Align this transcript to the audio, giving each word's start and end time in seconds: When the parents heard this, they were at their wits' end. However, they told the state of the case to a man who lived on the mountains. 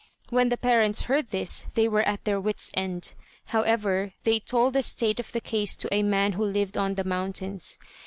When 0.31 0.49
the 0.49 0.57
parents 0.57 1.03
heard 1.03 1.27
this, 1.27 1.67
they 1.75 1.87
were 1.87 2.01
at 2.01 2.23
their 2.25 2.39
wits' 2.41 2.71
end. 2.73 3.13
However, 3.45 4.13
they 4.23 4.39
told 4.39 4.73
the 4.73 4.81
state 4.81 5.19
of 5.19 5.31
the 5.31 5.39
case 5.41 5.75
to 5.77 5.93
a 5.93 6.01
man 6.01 6.31
who 6.33 6.43
lived 6.43 6.75
on 6.75 6.95
the 6.95 7.03
mountains. 7.03 7.77